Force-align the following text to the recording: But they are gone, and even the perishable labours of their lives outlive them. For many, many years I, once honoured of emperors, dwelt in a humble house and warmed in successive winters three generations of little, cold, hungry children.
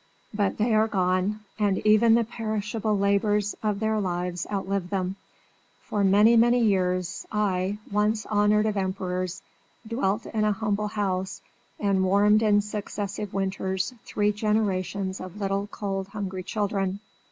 But 0.33 0.57
they 0.57 0.73
are 0.73 0.87
gone, 0.87 1.41
and 1.59 1.77
even 1.85 2.15
the 2.15 2.23
perishable 2.23 2.97
labours 2.97 3.53
of 3.61 3.79
their 3.79 3.99
lives 3.99 4.47
outlive 4.51 4.89
them. 4.89 5.15
For 5.83 6.03
many, 6.03 6.35
many 6.35 6.59
years 6.59 7.27
I, 7.31 7.77
once 7.91 8.25
honoured 8.25 8.65
of 8.65 8.77
emperors, 8.77 9.43
dwelt 9.85 10.25
in 10.25 10.43
a 10.43 10.53
humble 10.53 10.87
house 10.87 11.43
and 11.79 12.03
warmed 12.03 12.41
in 12.41 12.61
successive 12.61 13.31
winters 13.31 13.93
three 14.03 14.31
generations 14.31 15.19
of 15.21 15.39
little, 15.39 15.67
cold, 15.67 16.07
hungry 16.07 16.41
children. 16.41 16.99